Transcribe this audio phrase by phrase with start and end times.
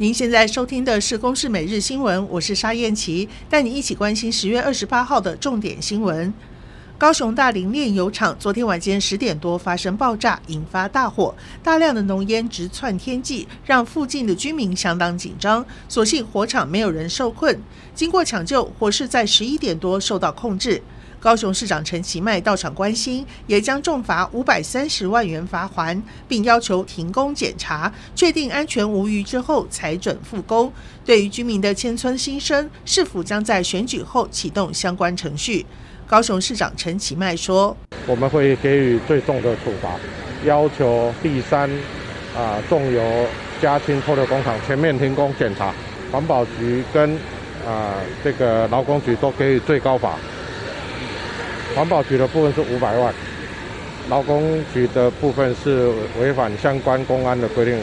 [0.00, 6.32] 您现在收听的是《公视每日新闻》，我是沙燕琪，带你一起关心十月二十八号的重点新闻。
[6.96, 11.34] 高雄大林炼油厂昨天晚间十点多发生爆炸，引发大火，
[11.64, 15.66] 大量的浓烟直窜天际，让附近的居民相当紧张。
[15.88, 17.60] 所幸火场没有人受困，
[17.92, 20.80] 经过抢救，火势在十一点多受到控制。
[21.20, 30.72] 高雄市长陈其迈到场关心，也将重罚五百三十万元罚锾，并要求停工检查，确定安全无虞之后才准复工。
[31.04, 35.66] 对于居民的迁村心声，市府将在选举后启动相关程序。
[36.06, 39.90] 高雄市长陈其迈说：“我们会给予最重的处罚，
[40.44, 41.68] 要求第三
[42.36, 43.26] 啊重油
[43.60, 45.74] 加氢脱硫工厂全面停工检查，
[46.12, 47.10] 环保局跟
[47.66, 50.16] 啊这个劳工局都给予最高罚。”
[51.74, 53.14] 环保局的部分是五百万，
[54.08, 55.88] 劳工局的部分是
[56.20, 57.78] 违反相关公安的规定，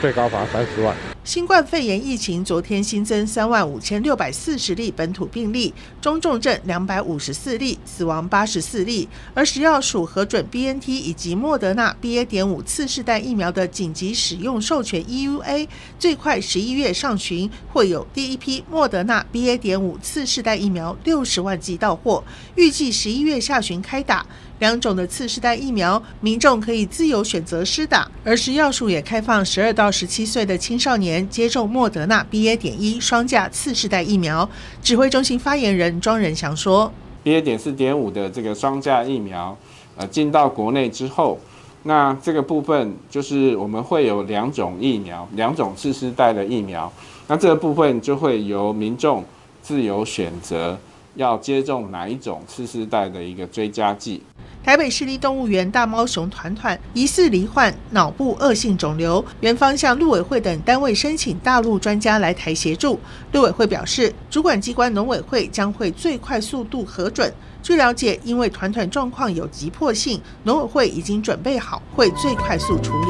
[0.00, 1.13] 最高罚三十万。
[1.24, 9.08] 新冠肺炎疫情昨天新增三万五千六百四十例本土病例，中重症两百五十四例，死亡八十四例。
[9.32, 12.26] 而食药署核准 BNT 以及莫德纳 BA.
[12.26, 15.66] 点五次世代疫苗的紧急使用授权 EUA，
[15.98, 19.56] 最快十一月上旬会有第一批莫德纳 BA.
[19.56, 22.22] 点五次世代疫苗六十万剂到货，
[22.54, 24.26] 预计十一月下旬开打。
[24.60, 32.56] 两种的次世代疫苗，民众可以自由选择施打，而食药署也开放十二到十七岁的青少年接种莫德纳 BA.
[32.56, 34.48] 点一双价次世代疫苗。
[34.80, 36.92] 指挥中心发言人庄仁祥说
[37.24, 37.40] ：“BA.
[37.40, 39.56] 点四点五的这个双价疫苗，
[39.96, 41.38] 呃，进到国内之后，
[41.82, 46.90] 那这个部分就是我们会有两种疫苗，两种次世代的疫苗，
[47.26, 49.24] 那这个部分就会由民众
[49.62, 50.78] 自由选择
[51.16, 54.22] 要接种哪一种次世代的一个追加剂。”
[54.64, 62.98] 台北市立动物园大猫熊团团疑似罹患脑部恶性肿瘤，园方向陆委会等单位申请大陆专家来台协助。
[63.32, 67.30] 陆委会表示，主管机关农委会将会最快速度核准。
[67.62, 73.08] 据了解，因为团团状况有急迫性，农委会已经准备好，会最快速处理。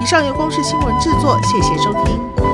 [0.00, 2.53] 以上由公视新闻制作，谢谢收听。